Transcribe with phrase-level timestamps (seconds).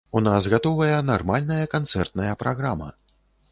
[0.19, 2.91] У нас гатовая нармальная канцэртная праграма.